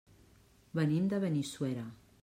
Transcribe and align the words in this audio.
Venim 0.79 1.13
de 1.13 1.21
Benissuera. 1.27 1.89